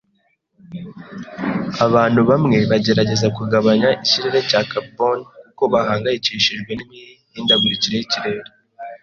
Abantu 1.85 2.19
bamwe 2.29 2.57
bagerageza 2.71 3.27
kugabanya 3.37 3.89
ikirere 3.97 4.39
cya 4.49 4.61
karuboni 4.69 5.25
kuko 5.49 5.63
bahangayikishijwe 5.73 6.71
n’imihindagurikire 6.75 7.95
y’ikirere 7.97 8.49